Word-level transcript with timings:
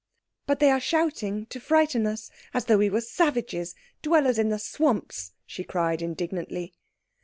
But 0.47 0.59
they 0.59 0.71
are 0.71 0.79
shouting 0.79 1.45
to 1.51 1.59
frighten 1.59 2.07
us. 2.07 2.31
As 2.55 2.65
though 2.65 2.79
we 2.79 2.89
were 2.89 3.01
savages! 3.01 3.75
Dwellers 4.01 4.39
in 4.39 4.49
the 4.49 4.57
swamps!" 4.57 5.33
she 5.45 5.63
cried 5.63 6.01
indignantly. 6.01 6.73